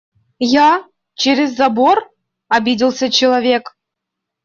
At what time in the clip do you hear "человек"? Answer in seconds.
3.11-3.77